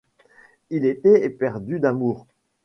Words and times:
Il 0.71 0.87
était 0.87 1.25
éperdu 1.25 1.79
d’amour. 1.79 2.25